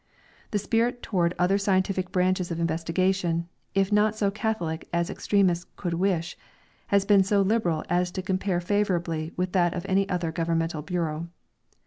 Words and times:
The 0.49 0.57
spirit 0.57 1.03
toward 1.03 1.35
other 1.37 1.59
scientific 1.59 2.11
branches 2.11 2.49
of 2.49 2.59
investigation, 2.59 3.47
if 3.75 3.91
not 3.91 4.15
so 4.15 4.31
catholic 4.31 4.89
as 4.91 5.11
extremists 5.11 5.67
could 5.75 5.93
wish, 5.93 6.35
has 6.87 7.05
been 7.05 7.21
so 7.21 7.43
liberal 7.43 7.83
as 7.87 8.09
to 8.13 8.23
compare 8.23 8.59
favorably 8.61 9.31
with 9.37 9.51
that 9.51 9.75
of 9.75 9.85
any 9.87 10.09
other 10.09 10.31
governmental 10.31 10.81
bureau. 10.81 11.27